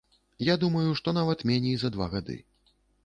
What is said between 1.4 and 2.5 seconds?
меней за два гады.